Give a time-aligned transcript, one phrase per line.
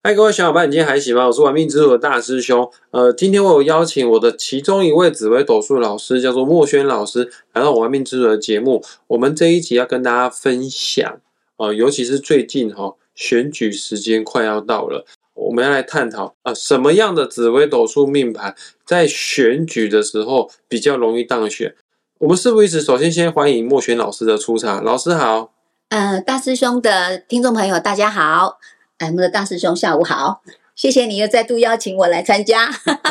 [0.00, 1.26] 嗨，各位小伙伴，你今天还行吗？
[1.26, 2.70] 我是玩命之主的大师兄。
[2.92, 8.80] 呃，今天我有邀请我的其中一位紫微斗数老师，叫做墨轩老师，来到我玩命之主的节目。
[9.08, 11.20] 我们这一集要跟大家分享，
[11.56, 18.54] 呃，尤其是最近哈、选举时间快要到了，我们要来探讨啊、什么样的紫微斗数命盘
[18.86, 21.74] 在选举的时候比较容易当选？
[22.20, 24.84] 我们事不宜迟，首先先欢迎墨轩老师的出场。
[24.84, 25.52] 老师好。
[25.88, 28.60] 呃，大师兄的听众朋友，大家好。
[28.98, 30.42] 哎，我们的大师兄下午好，
[30.74, 32.68] 谢谢你又再度邀请我来参加。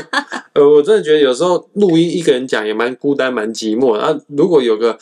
[0.54, 4.04] 呃，我真的觉得有时候录音一个人讲也蛮孤单、蛮寂寞的。
[4.04, 4.98] 啊，如果有个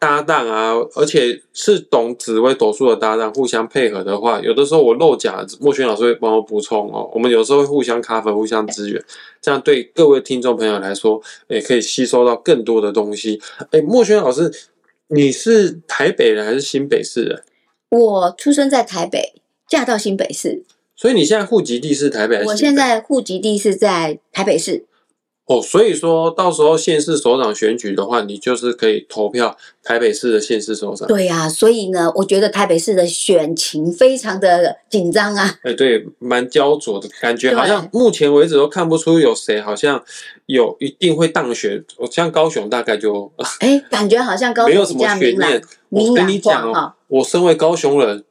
[0.00, 7.08] 搭档啊，而且是懂紫微斗数的搭档，互相配合的话，有的时候我漏讲，莫轩老师会帮我补充哦。
[7.14, 9.00] 我们有时候会互相 cover、互相支援，
[9.40, 13.40] 这样对各位听众朋友来说，也可以吸收到更多的东西。
[13.70, 14.50] 哎，莫轩老师，
[15.06, 17.44] 你是台北人还是新北市人？
[17.90, 19.41] 我出生在台北。
[19.72, 20.62] 嫁到新北市，
[20.94, 22.44] 所以你现在户籍地是台北？
[22.44, 24.84] 我现在户籍地是在台北市。
[25.46, 31.08] 哦，所以说到时候县市首长选举的话，你就是可以投票台北市的县市首长。
[31.08, 35.58] 对呀、啊，所以呢，我觉得台北市的选情非常的紧张啊。
[35.62, 40.04] 哎，对，蛮焦灼的感觉，好像目前为止都看不出有谁好像
[40.44, 41.82] 有一定会当选。
[41.96, 45.62] 我像高雄大概就，哎，感觉好像高雄 没有什么悬念。
[45.88, 48.22] 我跟你讲哦，我身为高雄人。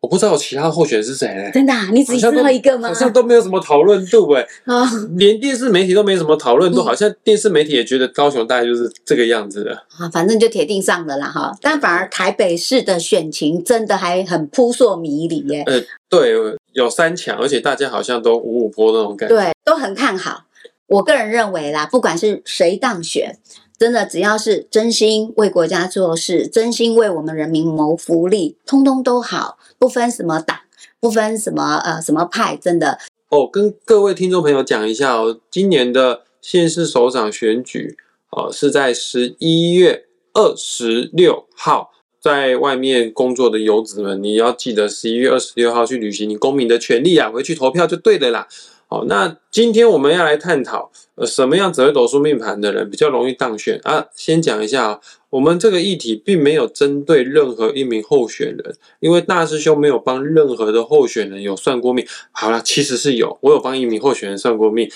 [0.00, 1.50] 我不知道有其他候选人是谁嘞？
[1.52, 2.88] 真的、啊，你只知道一个吗？
[2.88, 11.54] 好像都没有什么讨论度哎，啊，连电视媒体都没什么讨论度，嗯、好像电视媒体也觉得高雄大概就是这个样子的啊，反正就铁定上了啦哈。
[11.60, 15.62] 但反而台北市的选情真的还很扑朔迷离耶。
[15.66, 16.32] 呃，对，
[16.72, 20.44] 有三强，而且大家好像都五五坡那种感觉，对，都很看好。
[20.86, 23.36] 我个人认为啦，不管是谁当选。
[23.80, 30.58] 真的，只要是真心为国家做事，真心为我们人民谋福利，通通都好，不分什么党，
[31.00, 32.98] 不分什么呃什么派，真的。
[33.30, 37.96] 哦，跟各位听众朋友讲一下哦，今年的县市首长选举，
[38.32, 40.04] 呃，是在十一月
[40.34, 41.90] 二十六号，
[42.20, 48.46] 在外面工作的游子们，你要记得十一月二十六号去履行你公民的权利啊，回去投票就对了啦。
[48.92, 54.08] 好，那今天我们要来探讨，呃，什么样紫微斗数命盘的人比较容易当选啊？
[54.16, 62.04] 先讲一下啊，我们这个议题并没有针对任何一名候选人，因为大师兄没有帮任何的候选人有算过命。
[62.32, 64.90] 好了，其实是有，我有帮一名候选人算过命，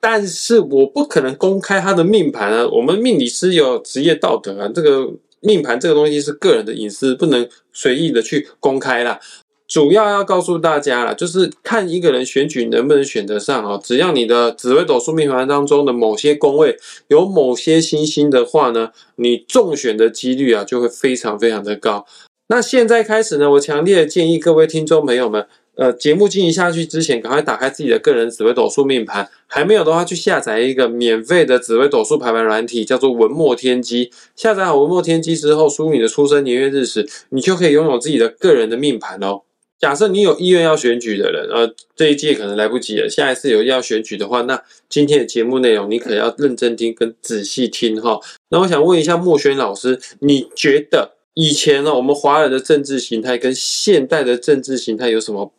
[0.00, 2.66] 但是我不可能公开他的命盘啊。
[2.66, 9.20] 我们命理师有职业道德啊，这个命盘这个东西是个人的隐私，不能随意的去公开啦。
[9.66, 13.80] 主要要告诉大家了，就是看一个人选举能不能选得上哦。
[13.82, 16.76] 只要你的紫微斗数命盘当中的某些宫位
[17.08, 22.04] 有某些星星的话呢，你中选的几率啊就会非常非常的高。
[22.48, 29.30] 那现在开始呢，我强烈的建议各位听众朋友们，呃，节目进行下去之前，赶快打开自己的个人紫微斗数命盘。
[29.46, 34.10] 还没有的话，去下载一个免费的紫微斗数排盘软体，叫做文墨天机。
[34.36, 39.40] 下载好文墨天机之后，输入你的出生年月日时，你就可以拥有自己的个人的命盘哦。
[39.84, 43.06] 假设你有意愿要选举的人，呃，这一届可能来不及了。
[43.06, 48.18] 下一次有要选举的话，那今天的节目内容你可要认真听跟仔细听哈。
[48.48, 55.52] 那我想问一下莫轩老师，你觉得以前呢，我们华人的政治形态跟现代的政治形态有什么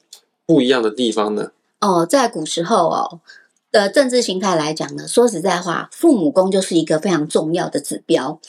[0.48, 1.52] 不一样的地方呢？
[1.82, 3.20] 哦，在古时候哦
[3.72, 8.40] 的政治形态来讲呢，说实在话，父母宫就是一个非常重要的指标。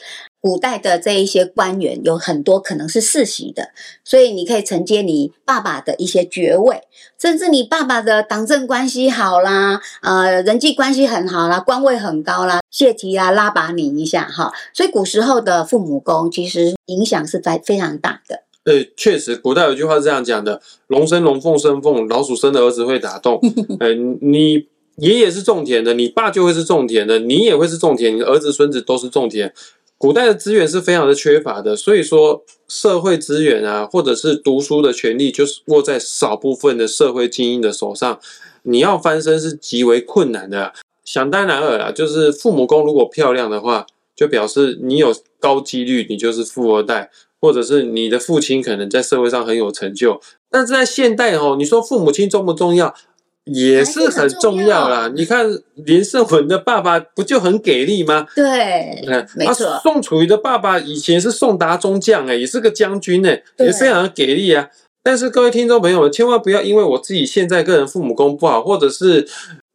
[0.46, 3.70] 古代的这一些官员有很多可能是世袭的，
[4.04, 6.82] 所以你可以承接你爸爸的一些爵位，
[7.20, 14.52] 甚至你爸爸的党政关系好啦，呃，人际关系很好啦，官位很高啦，谢题啊，拉拔你一下哈。
[14.72, 18.44] 所以古时候的父母宫其实影响是非非常大的。
[18.66, 23.40] 呃，确实，古代有句话是这样讲的：龙生龙，凤生凤，老鼠生的儿子会打洞。
[23.80, 24.68] 呃，你
[24.98, 29.52] 爷爷是种田的，你爸就会是种田的，你也会是种田，你的儿子孙子都是种田。
[29.98, 38.20] 古代的资源是非常的缺乏的，所以说社会资源啊，或者是读书的权利，就是握在少部分的社会精英的手上。
[38.62, 40.72] 你要翻身是极为困难的。
[41.04, 47.10] 想当然尔啊，就是父母宫如果漂亮的话，就表示你有高几率你就是富二代，
[47.40, 50.20] 或者是你的父亲可能在社会上很有成就。
[50.50, 52.94] 但是在现代哦，你说父母亲重不重要？
[53.46, 55.10] 也是很重要啦。
[55.14, 58.26] 你看林胜文的爸爸不就很给力吗？
[58.34, 64.68] 对，你看，没错啊宋楚瑜的爸爸以前是宋达中将，哎，也是个将军，哎，对也非常的给力啊。
[65.02, 69.26] 但是各位听众朋友们，千万不要因为我自己现在个人父母功不好，或者是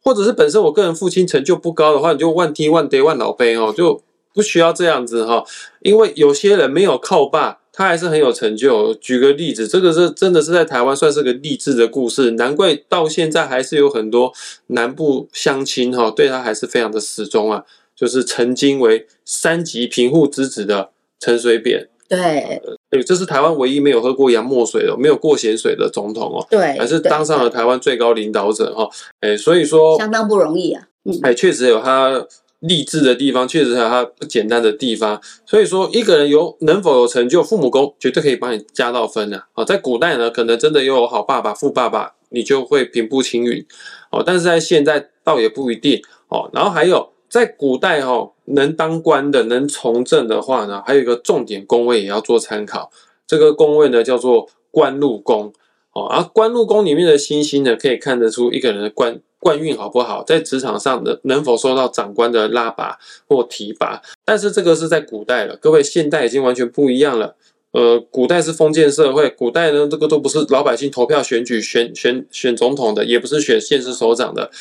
[0.04, 4.02] 或者是本身我个人父亲成就不高的话，你就万踢万跌万老杯哦，就
[4.34, 5.46] 不需要这样子哈、
[5.82, 8.94] 因为有些人没有靠爸，他他还是很有成就。
[8.94, 14.32] 举个例子，这个是真的是在台湾算是个励志的故事，难怪到现在还是有很多
[14.68, 17.64] 南部乡亲哈对他还是非常的始终啊。
[17.96, 20.90] 就是曾经为三级贫户之子的
[21.20, 28.90] 陈水扁，对，这是台湾唯一没有喝过洋墨水的、没有过咸水的总统哦，对，还是当上了台湾最高领导者哈。
[29.20, 30.88] 哎，所以说相当不容易啊。
[31.22, 32.26] 哎，确实有他
[32.62, 35.22] 励志的地方，确实还有它不简单的地方。
[35.46, 39.64] 所以说，一个人有能否有成就，父母宫绝对可以帮你加到分的啊。
[39.64, 43.64] 在古代呢，可能真的有好爸爸、富爸爸，你就会平步青云
[44.10, 44.24] 哦。
[44.26, 46.50] 但是在现在倒也不一定哦。
[46.54, 47.12] 然后还有。
[47.32, 52.92] 在古代哈，能当官的、能从政的话呢，还有一个重点宫位也要做参考。
[53.26, 55.54] 这个宫位呢叫做官禄宫
[55.94, 62.98] 哦，而官禄宫里面的星星呢，可以看得出一个人的官官运好不好，在职场上的能否受到长官的拉拔
[63.28, 64.02] 或提拔。
[64.24, 67.36] 但是这个是在古代了，各位现代已经完全不一样了。
[67.72, 74.52] 呃，古代是封建社会，古代呢这个都不是老百姓投票选举选选选总统的，也不是选县市首长的。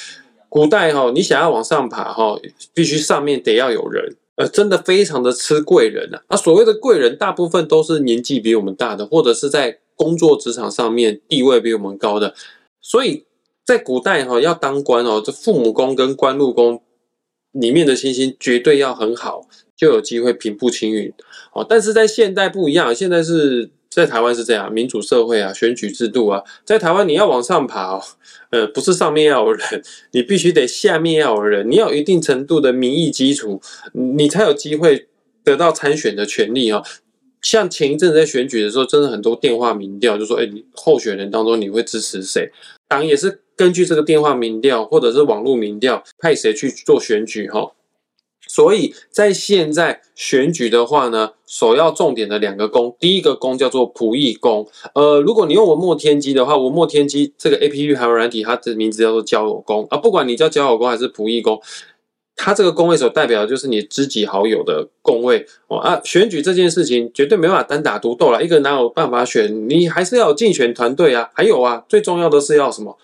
[0.49, 2.39] 古代哈，你想要往上爬哈，
[2.73, 6.23] 必须上面得要有人，呃，真的非常的吃贵人啊。
[6.31, 12.35] 那所谓的贵人，大部分都是年纪比我们大的，或者是在工作职场上面地位比我们高的。
[12.81, 13.27] 所以
[13.71, 16.83] 在古代哈，要当官哦，这父母宫跟官禄宫
[17.53, 19.47] 里面的星星绝对要很好，
[19.77, 21.13] 就有机会平步青云
[21.53, 21.65] 哦。
[21.69, 23.71] 但是在现代不一样，现在是。
[23.91, 28.01] 在台湾是这样，民主社会啊，选举制度啊，在台湾你要往上爬，
[28.51, 29.83] 呃，不是上面要有人，
[30.13, 33.61] 你必须得下面要有人，你要一定程度的民意基础，
[33.93, 35.09] 你才有机会
[35.43, 36.85] 得到参选的权利啊。
[37.43, 42.51] 像前一阵子在选举的时候，真的很多电话民调就说，哎，候选人当中你会支持谁？
[42.89, 47.73] 党也是根据这个电话民调或者是网络民调派谁去做选举哈。
[48.49, 54.67] 所以在现在选举的话呢，首要重点的两个宫，第一个宫叫做仆役宫。
[54.93, 59.99] 呃，如果你用文墨天机的话，文墨天机这个 A P P 还有软体，它的名字叫做交友宫啊。
[59.99, 61.61] 不管你叫交友宫还是仆役宫，
[62.43, 66.01] 它这个宫位所代表的就是你知己好友的宫位哦啊。
[66.03, 69.69] 选举这件事情绝对没办法单打独斗了，一个人哪有办法选？
[69.69, 71.29] 你还是要有竞选团队啊。
[71.35, 72.97] 还有啊，最重要的是要什么？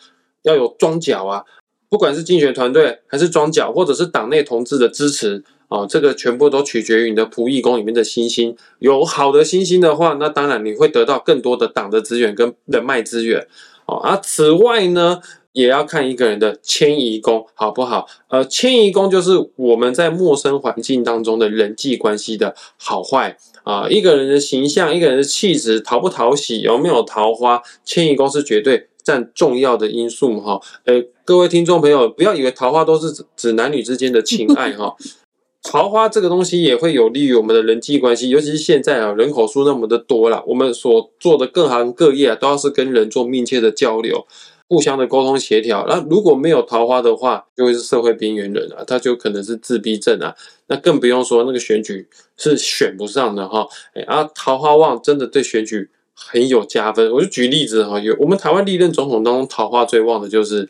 [0.42, 1.44] 要有庄脚啊。
[1.90, 8.56] 不管是竞选团队，还是庄脚，或者是党内同志的支持啊，这个全部都取决于你的仆役宫里面的星星。
[8.78, 13.46] 有好的星星的话，那当然你会得到更多的党的资源跟人脉资源
[13.86, 14.16] 哦啊。
[14.16, 15.20] 此外呢，
[15.56, 18.06] 也要看一个人的迁移宫好不好？
[18.28, 23.88] 呃，迁移宫就是我们在陌生环境当中的人际关系的好坏啊。
[23.88, 28.88] 一个人的形象，一个人的气质讨不讨喜，有没有桃花，迁移宫是绝对。
[29.06, 34.96] 占重要的因素哈，呃，各位听众朋友，不要以为桃花都是指指男女之间的情爱哈，
[35.62, 44.26] 桃花这个东西也会有利于我们的人际关系，尤其是现在啊，人口数那么的多了，我们所做的各行各业啊，都要是跟人做密切的交流，
[44.68, 45.84] 互相的沟通协调。
[45.88, 50.34] 那如果没有桃花的话，就会是社会边缘人啊，他就可能是自闭症啊，
[50.68, 55.90] 那更不用说那个选举是选不上的哈，哎啊，桃花旺真的对选举。
[56.18, 60.66] 很有加分，我就举例子哈，有我们台湾历任总统当中桃花最旺的就是，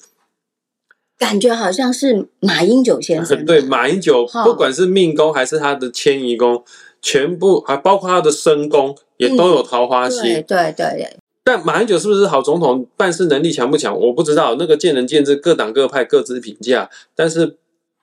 [1.16, 3.42] 感觉好像是马英九先生。
[3.46, 6.64] 对，马英九不管是命宫还是他的迁移宫，
[7.00, 10.20] 全部还包括他的身宫，也都有桃花星。
[10.20, 11.16] 对对对。
[11.46, 16.90] 但马英九是不是好总统，办事能力强不强，我不知道，那个见仁见智，各党各派各自评价。
[17.14, 17.56] 但是。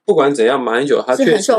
[0.06, 1.54] 不管怎样，马英九他确实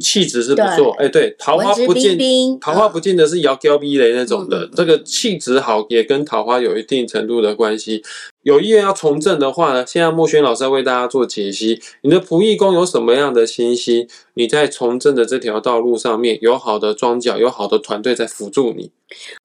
[0.00, 0.94] 气质是不错。
[1.00, 2.16] 哎，对，桃花不见
[2.60, 8.00] 桃花不见得是摇娇逼雷那种的，这个气质好也跟桃花有一定程度的关系。
[8.42, 11.82] 有意愿要从政的话呢，现在莫轩老师要为大家做解析。
[12.02, 14.08] 你的仆役宫有什么样的信息？
[14.34, 18.90] 你在从政的这条道路上面有好的庄脚，有好的团队在辅助你。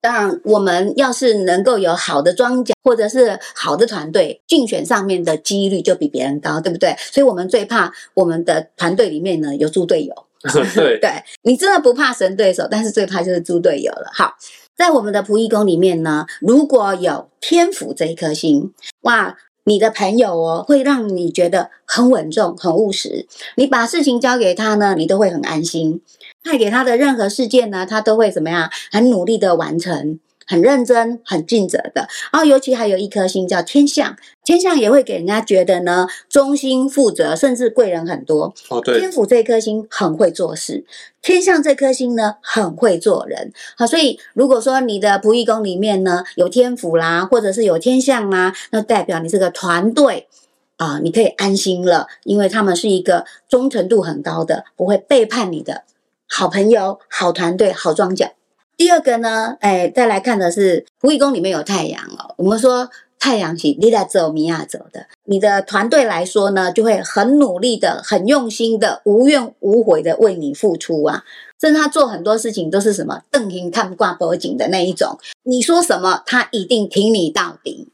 [0.00, 6.94] 当然，我们要是能够有好的庄脚，或者是好的团队，竞选上面的几率就比别人高，对不对？
[6.98, 10.14] 所以我们最怕我们的团队里面呢有猪队友。
[10.74, 11.10] 对， 对
[11.42, 14.10] 你真的不怕神对手，但是最怕就是猪队友了。
[14.12, 14.34] 好。
[14.76, 23.26] 在我们的仆役宫里面呢，如果有天府这一颗星，哇，你的朋友哦，会让你觉得很稳重、很务实。
[23.56, 26.00] 你把事情交给他呢，你都会很安心。
[26.42, 28.70] 派给他的任何事件呢，他都会怎么样？
[28.90, 30.18] 很努力的完成。
[30.46, 38.54] 很认真、很尽责的，然后尤其还有一颗星叫天象，天象也会给人家觉得呢忠心、负责，甚至贵人很多。
[38.68, 40.84] 哦，对，天府这颗星很会做事，
[41.22, 43.52] 天象这颗星呢很会做人。
[43.76, 50.28] 好，所以如果说你的仆役宫里面呢有天府啦，或者是有天象啦，那代表你这个团队
[50.76, 55.84] 啊，你可以安心了，因为他们是一个忠诚度很高的，不会背叛你的
[56.28, 58.32] 好朋友、好团队、好庄脚。
[58.76, 62.34] 第二个呢，哎，再来看的是狐狸宫里面有太阳哦。
[62.36, 65.06] 我们说太阳是你来走，米亚走的。
[65.24, 71.24] 你的团队来说呢，就会很努力的、很用心的、无怨无悔的为你付出啊。
[71.60, 77.88] 甚至他做很多事情都是什么瞪眼看不挂脖颈的那一种，你说什么，他一定挺你到底。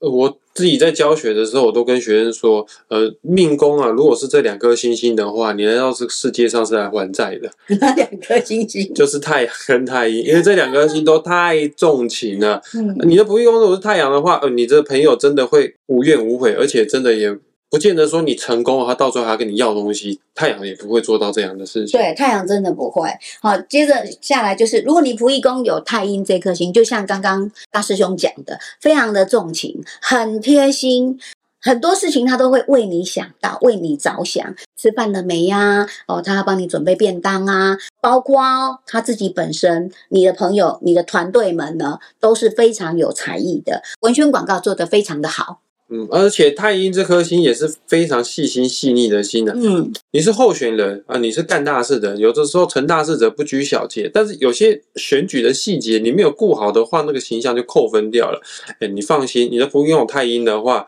[0.00, 7.50] 我自己在教学的时候，我都跟学生说，呃，命宫啊，如果是这两颗星星的话，你来到这个世界上是来还债的。
[7.80, 12.60] 那两颗星星 就是太阳跟太阴，因为这两颗星都太重情了。
[12.74, 17.36] 嗯，你的不运宫如果是太阳的话，呃，你这朋友真的会无怨无悔，而且真的也。
[17.70, 20.20] 不见得说你成功，他到最后还要跟你要东西。
[20.34, 21.98] 太阳也不会做到这样的事情。
[21.98, 23.08] 对，太阳真的不会。
[23.40, 31.20] 好，接着下来就是，如果你仆役宫有太阴这颗星，就像刚刚大师兄讲的，非常的重情，很贴心，
[31.60, 34.54] 很多事情他都会为你想到，为你着想。
[34.76, 35.86] 吃饭了没呀？
[36.08, 37.76] 哦，他要帮你准备便当啊。
[38.00, 45.60] 包括他自己本身，你的朋友、你的团队们呢，都是非常有才艺的，文宣广告做得非常的好。
[45.92, 49.52] 嗯，而且太阴这颗星也是非常细心细腻的心的。
[49.54, 58.40] 嗯，你是候选人啊，你是干大事的，有的时候成大事者不拘小节，但是有些选举的细节你没有顾好的话，那个形象就扣分掉了。
[58.78, 60.86] 哎，你放心，你的仆拥有太阴的话，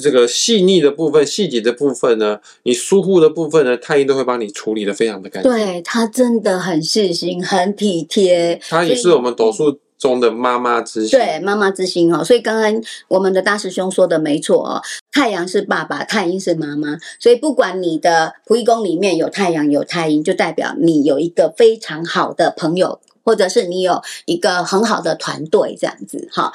[0.00, 5.52] 这个细腻的部分、细节的部分呢，你疏忽的部分呢，太阴都会帮你处理的非常的干净。
[5.52, 8.58] 对他真的很细心、很体贴。
[8.66, 9.78] 他也是我们斗数。
[10.02, 14.82] 中的妈妈之心，对妈妈之心哦，所以刚刚我们的大师兄说的没错哦，
[15.12, 26.52] 太阳是爸爸，太阴是妈妈，所以不管你的仆役宫里面有太阳有太阴，就代表你有一个非常好的朋友，或者是你有一个很好的团队这样子哈。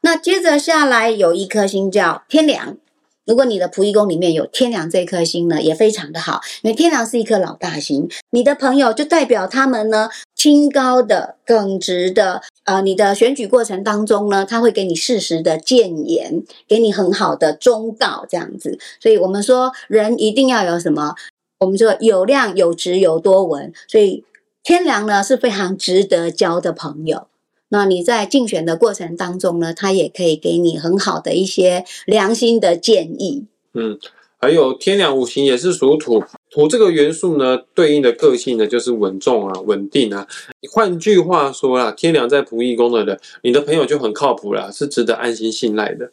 [0.00, 2.78] 那接着下来有一颗星叫天梁。
[3.26, 18.78] 如果你的仆役宫里面有天梁这颗星呢，也非常的好，因为天梁是一颗老大星，你的朋友就代表他们呢，清高的、耿直的，呃，你的选举过程当中呢，他会给你适时的谏言，给你很好的忠告，这样子。
[19.00, 21.14] 所以我们说，人一定要有什么？
[21.58, 23.72] 我们说有量、有直、有多闻。
[23.88, 24.24] 所以
[24.62, 27.28] 天梁呢是非常值得交的朋友。
[27.70, 33.46] 那你在竞选的过程当中呢，他也可以给你很好的一些良心的建议。
[33.72, 33.98] 嗯，
[34.38, 36.22] 还有天梁五行也是属土，
[36.56, 40.26] 土这个元素呢，对应的个性呢就是稳重啊、稳定啊。
[40.72, 46.10] 换句话说啦，天良在仆役宫的人，你的朋友就很靠谱啦，是值得安心信赖的。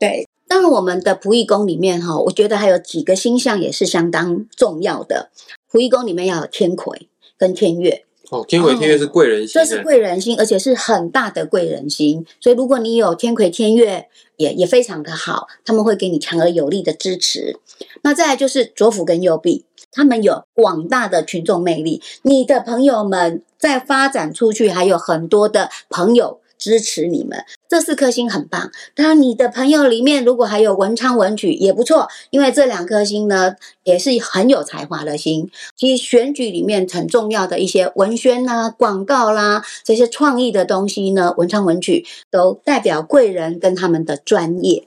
[0.00, 5.30] 对，当然我们的仆役宫里面哈，我觉得还有几个星象也是相当重要的。
[5.70, 8.06] 仆役宫里面要有天魁跟天月。
[8.30, 12.24] 哦，天魁天月是贵人星，这是贵人星，而且是很大的贵人星。
[12.40, 14.08] 所以如果你有天魁天月，
[14.42, 17.58] 也也非常的好，他们会给你强而有力的支持。
[18.02, 26.41] 那再来就是左辅跟右臂，他们有广大的群众魅力，你的朋友们在发展出去，还有很多的朋友。
[26.62, 28.70] 支持你们，这四颗星很棒。
[28.94, 35.50] 当然，你的朋友里面如果还有文昌文曲也不错，因为这两颗星呢也是很有才华的星。
[35.76, 44.84] 其实选举里面很重要的一些文宣啦、广告啦这些创意的东西呢，文昌文曲都代表贵人跟他们的专业。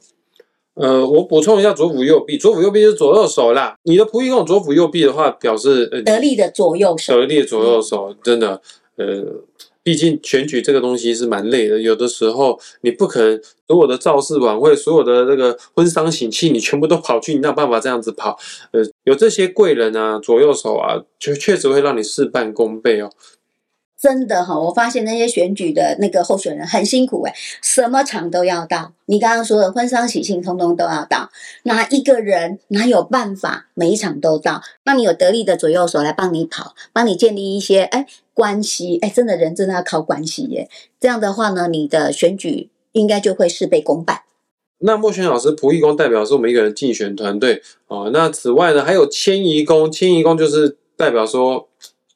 [0.75, 3.75] 呃，我补充一下，左辅右弼，左辅右弼是左右手啦。
[3.83, 8.61] 你的仆役用左辅右弼的话，表示得力的左右手，得力的左右手，真的，
[8.95, 9.43] 呃。
[9.85, 18.35] 毕竟选举这个东西是蛮累的，有的时候你不可能所有的造势晚会、所有的这个婚丧喜庆，你全部都跑去，你哪有办法这样子跑？
[18.71, 23.11] 呃，有这些贵人啊、左右手啊，就确实会让你事半功倍哦。
[24.05, 27.33] 真的哈，我发现那些选举的那个候选人很辛苦诶，
[27.63, 28.93] 什么场都要到。
[29.07, 31.31] 你刚刚说的婚丧喜庆，通通都要到。
[31.63, 34.61] 哪一个人哪有办法每一场都到？
[34.83, 40.69] 那你有得力的左右手来帮你跑，帮你建立一些哎关系哎，真的人真的要靠关系耶。
[40.99, 44.21] 这样的话呢，你的选举应该就会事倍功半。
[44.77, 48.11] 那莫轩老师仆役宫代表是我们一个人竞选团队哦。
[48.13, 51.67] 那此外呢，还有迁移宫，迁移宫就是代表说。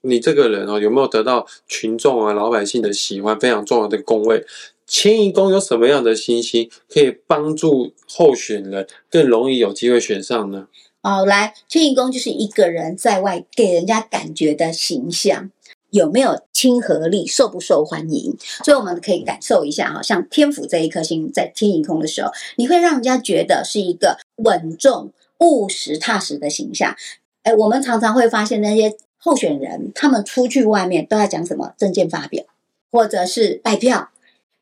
[0.02, 3.38] 你这个人哦，有没有得到群众啊、老百姓的喜欢？
[3.38, 4.46] 非常重要的宫位，
[4.88, 10.68] 迁移宫有什么样的星星可以帮助候选人更容易有机会选上呢？
[11.02, 15.52] 哦，来，迁移宫就是一个人在外给人家感觉的形象
[15.90, 18.38] 有没有亲和力，受不受欢迎？
[18.64, 26.96] 所以我们可以感受一下哈，像天府这一颗星在迁移宫的时候，你会让人家觉得是一个稳重、务实、踏实的形象。
[27.44, 28.96] 哎，我们常常会发现那些。
[29.20, 32.44] 候选人他们出去外面都要讲什么证件发表，
[32.90, 34.10] 或者是拜票。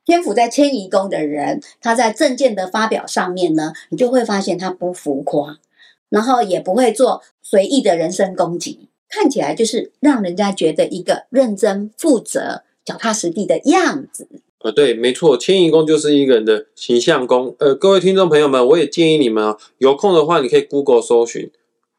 [0.04, 5.58] 天府在迁移宫的人，他在证件的发表上面呢，你就会发现他不浮夸，
[6.10, 14.28] 然后也不会做随意的人身攻击，看起来就是让人家觉得一个认真负责、脚踏实地的样子。
[14.60, 17.54] 呃，对，没错，迁移宫就是一个人的形象宫。
[17.60, 21.52] 呃，各位听众朋友们，我也建议你们啊，有空的话，你可以 Google 搜寻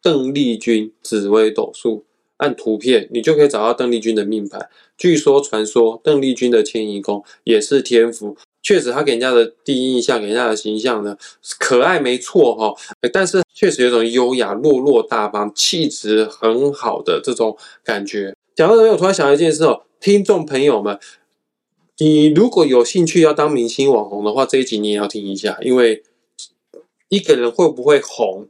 [0.03, 2.05] 邓丽君紫微斗数，
[2.39, 4.69] 按图片，你就可以找到邓丽君的命盘。
[4.97, 11.17] 据说传说，邓丽君的迁移宫也是天府，确实她给人家的第一印象，给人家的形象呢，
[11.59, 12.75] 可爱没错哈、
[13.13, 18.35] 但是确实有种优雅、落落大方、气质很好的这种感觉。
[18.57, 20.99] 讲到这边，我突然想到一件事哦，听众朋友们。
[22.01, 26.05] 你如果有兴趣要当明星网红的话，这一集你也要听一下，因为
[27.09, 28.47] 一个人会不会红，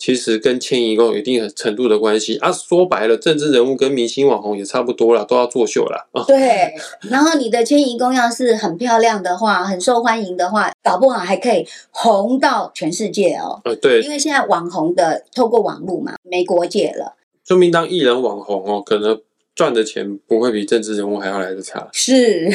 [0.00, 2.50] 其实跟迁移宫有一定程度的关系啊。
[2.50, 6.24] 说白了，政治人物跟明星网红也差不多了，都要作秀了啊。
[6.26, 6.74] 对，
[7.10, 13.60] 然后你的迁移宫要是很漂亮的话，很受欢迎的话，搞不好还可以红到全世界哦。
[13.64, 17.16] 呃，对因，为现在网红的透过网络嘛，没国界了。
[17.46, 19.20] 说明当艺人网红哦，可能
[19.54, 21.88] 赚的钱不会比政治人物还要来的差。
[21.92, 22.48] 是，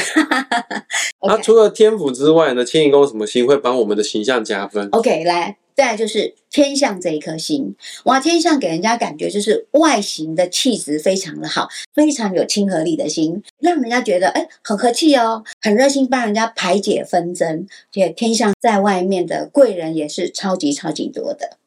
[1.21, 21.57] 那、OK 除了天府之外呢，迁移宫什么星会帮我们的形象加分？OK，来，再就是天象这一颗星，哇，天象给人家感觉就是外形的气质非常的好，非常有亲和力的心，让人家觉得哎很和气哦，很热心帮人家排解纷争，且天象在外面的贵人也是超级超级多的。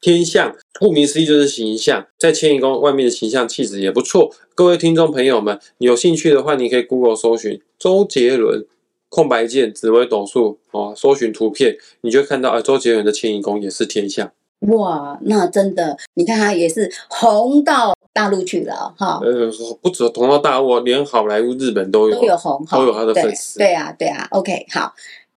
[0.00, 4.34] 天象，顾名思义就是形象，在迁移宫外面的形象气质也不错。
[4.54, 8.66] 各位听众朋友们，有兴趣的话，你可以 Google 搜寻周杰伦
[9.14, 14.32] 空白键紫微斗数哦，搜寻图片，你就看到，啊，周杰伦的迁移宫也是天象。
[14.62, 19.48] 哇，那真的，你看他也是红到大陆去了哈，呃，
[19.80, 22.16] 不止红到大陆，连好莱坞、日本都有。
[22.16, 24.92] 都有红，都有他的对粉丝对啊，对啊，OK，好，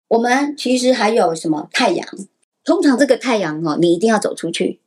[0.06, 2.06] 我们其实还有什么太阳？
[2.64, 4.78] 通常这个太阳哦，你一定要走出去，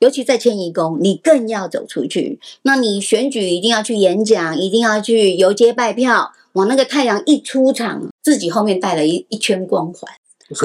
[0.00, 2.38] 尤其在迁移宫，你更要走出去。
[2.62, 6.32] 那你选举一定要去演讲，一定要去游街拜票。
[6.52, 10.12] 往，那个太阳一出场，自己后面带了一一圈光环。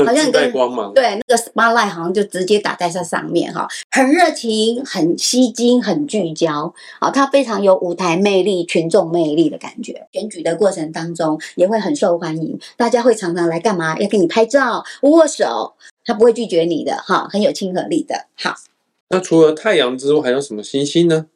[0.04, 0.92] 好像跟光芒。
[0.96, 10.08] 对，那个 spotlight 好像就直接打在这上面哈，很热情，很吸睛，很聚焦啊，它非常有舞台魅力、群众魅力的感觉。
[10.12, 13.96] 选举的过程当中也会很受欢迎，大家会常常来干嘛？
[14.00, 18.26] 要跟你拍照、握手，他不会拒绝你的哈，很有亲和力的。
[18.36, 18.56] 好，
[19.10, 21.28] 那除了太阳之外，还有什么星星呢？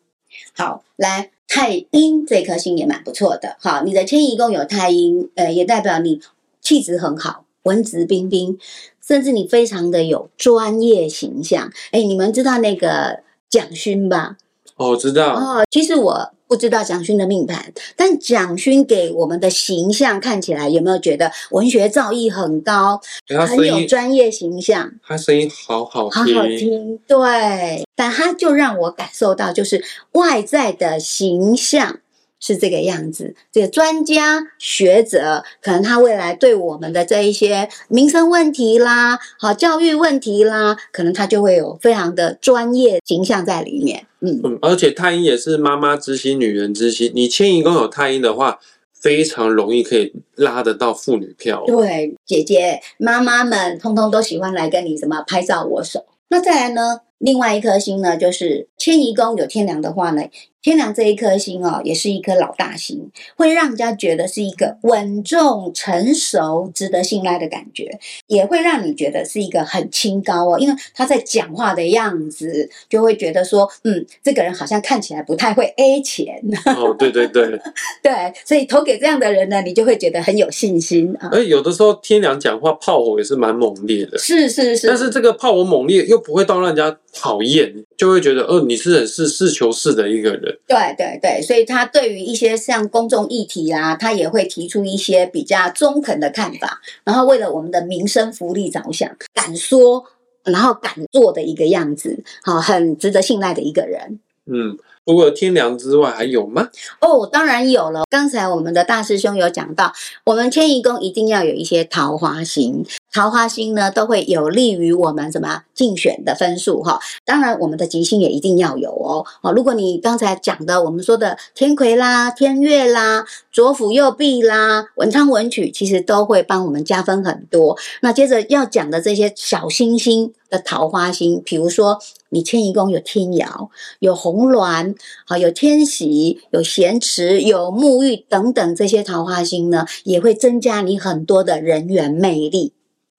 [0.56, 3.56] 好，来太阴这颗星也蛮不错的。
[3.60, 6.20] 好，你的迁移宫有太阴，呃，也代表你
[6.62, 8.58] 气质很好，文质彬彬，
[9.06, 11.72] 甚至你非常的有专业形象。
[11.92, 14.38] 哎，你们知道那个蒋勋吧？
[14.76, 23.02] 哦，我知道，哦，其实我不知道蒋勋的命盘，但蒋勋给我们的形象看起来有没有觉得文学造诣很高，
[23.48, 24.92] 很有专业形象？
[25.06, 32.00] 他声音好好好，好听，对，但他就让我感受到，就是外在的形象
[32.40, 33.36] 是这个样子。
[33.52, 44.06] 这个专家学者，可能他未来对我们的这一些民生问题啦，好教育问题啦，可能他就会有非常的专业形象在里面。
[44.22, 47.12] 嗯，嗯，而且太阴也是妈妈之心、女人之心。
[47.14, 48.60] 你迁移宫有太阴的话，
[48.94, 51.66] 非常容易可以拉得到妇女票哦。
[51.68, 56.06] 对，姐姐、妈妈们通通都喜欢来跟你什么拍照握手。
[56.30, 60.24] 那再来呢，另外一颗星呢，就是迁移宫有天梁的话呢，
[60.66, 76.42] 天梁这一颗星哦，也是一颗老大星，会让人家觉得是一个稳重、成熟、值得信赖的感觉，也会让你觉得是一个很清高哦，因为他在讲话的样子，就会觉得说，嗯，这个人好像看起来不太会 A 钱，
[76.76, 77.46] 哦，对对对，
[78.02, 81.30] 对，所以投给这样的人呢，你就会觉得很有信心啊。
[81.32, 90.58] 而有的时候天良讲话炮火也是蛮猛烈的，是是是，但是这个炮火猛烈又不会到让人家讨厌，就会觉得，哦，你是很是事求是的一个人。
[90.68, 100.04] 对对对，所以他对于一些像公众议题啊，他也会提出一些比较中肯的看法，然后为了我们的民生福利着想，敢说，
[100.44, 104.20] 然后敢做的一个样子，好，很值得信赖的一个人。
[104.48, 106.68] 嗯，除了天良之外，还有吗？
[107.02, 108.04] 哦，当然有了。
[108.12, 109.92] 刚才我们的大师兄有讲到，
[110.26, 117.00] 我们迁移宫一定要有一些桃花星，桃花星呢都会有利于我们什么竞选的分数哈。
[117.24, 119.26] 当然，我们的吉星也一定要有哦。
[119.42, 127.78] 哦，如果你刚才讲的我们说的天魁啦、天月啦、左辅右弼啦、文昌文曲，其实都会帮我们加分很多。
[128.02, 131.98] 那接着要讲的这些小星星的桃花星，比如说
[132.28, 134.94] 你迁移宫有天姚、有红鸾。
[135.26, 142.74] 好，有天喜，有咸池，有沐浴等等这些桃花星呢，也会增加你很多的人缘魅力。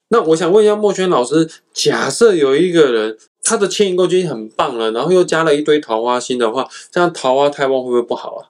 [0.08, 8.46] 那我想问一下墨轩老师，假设有一个人他的迁移宫就已经很棒了，然后又加了一堆桃花星的话，这样桃花太旺会不会不好啊？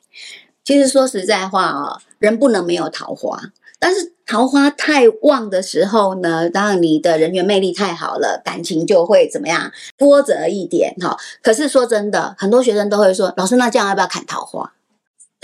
[0.64, 3.40] 其实说实在话哦，人不能没有桃花，
[3.78, 11.16] 但是桃花太旺的时候呢，当然你的人缘魅力太好了，感情就会怎么样波折一点哈。
[11.42, 14.72] 可是说真的，很多学生都会说，老师，那这样要不要砍桃花？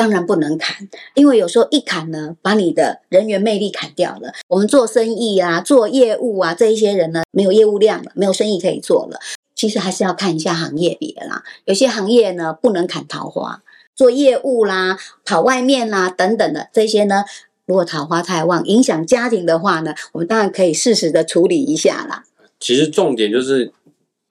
[0.03, 4.33] 当然不能砍，因为有时候一砍呢，把你的人员魅力砍掉了。
[4.49, 9.21] 我们做生意啊，做业务啊，这一些人呢，没有业务量了，没有生意可以做了。
[9.55, 13.63] 其实还是要看一下行业别啦，有些行业呢不能砍桃花，
[13.95, 17.23] 做业务啦、跑外面啦等等的这些呢，
[17.67, 22.25] 如果桃花太旺，影响家庭的话呢，我们当然可以适时的处理一下啦。
[22.59, 23.73] 其实重点就是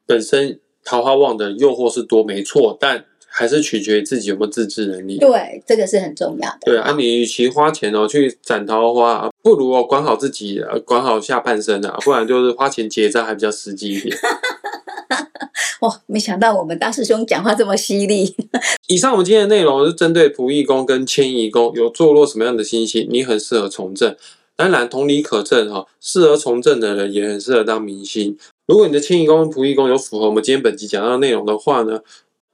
[0.06, 3.06] 本身桃花旺的诱惑是多，没错，但。
[3.34, 5.18] 还是取决于自己有没有自制能力。
[5.18, 6.58] 对，这个是很重要的。
[6.66, 14.16] 对啊，你与其花钱哦去斩桃花，不如哦管好自己，管好下半身啊，不然就是花钱结账还比较实际一点。
[15.82, 18.36] 哇，没想到我们大师兄讲话这么犀利。
[18.88, 24.16] 以上我们今天的内容是针对仆役宫跟迁移宫有坐落什么样的星星，你很适合从政。
[24.56, 28.38] 当然，同理可证哈，适合从政的人也很适合当明星。
[28.68, 32.02] 如果你的迁移宫、仆役宫有符合我们今天本集讲到的内容的话呢？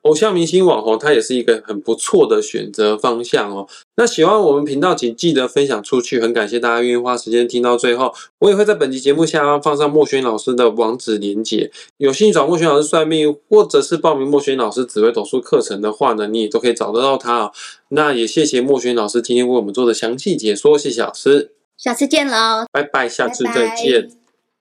[0.08, 3.68] 偶像明星网红，它也是一个很不错的选择方向哦。
[3.98, 6.22] 那喜欢我们频道，请记得分享出去。
[6.22, 8.14] 很感谢大家愿意花时间听到最后。
[8.40, 11.70] 我也会在本集节目下方放上莫轩老师的网址连接。
[11.98, 17.52] 有兴趣找莫轩老师算命，或者是报名莫轩老师紫微斗数课程的话呢，你也都可以找得到他哦。
[17.90, 21.52] 那也谢谢莫轩老师今天为我们做的详细解说，谢谢老师。
[21.76, 24.17] 下次见喽，拜拜，下次再见。